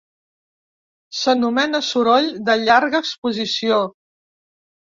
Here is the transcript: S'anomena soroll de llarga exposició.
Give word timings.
S'anomena 1.17 1.83
soroll 1.89 2.31
de 2.49 2.57
llarga 2.65 3.05
exposició. 3.05 3.81